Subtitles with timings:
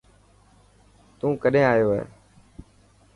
[1.19, 2.03] تون ڪڏين آيو هي.